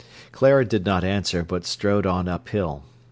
[0.31, 2.83] Clara did not answer, but strode on uphill.